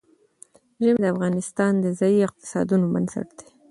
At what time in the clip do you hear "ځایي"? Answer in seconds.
1.99-2.19